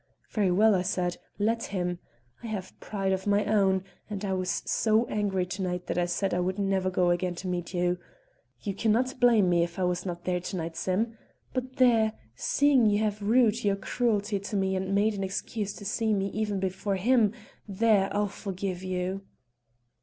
[0.31, 1.99] Very well, I said: let him!
[2.41, 6.07] I have pride of my own, and I was so angry to night that I
[6.07, 7.99] said I would never go again to meet you.
[8.63, 11.15] You cannot blame me if I was not there to night, Sim.
[11.53, 12.13] But there!
[12.35, 16.29] seeing you have rued your cruelty to me and made an excuse to see me
[16.29, 17.31] even before him,
[17.67, 19.21] there, I'll forgive you."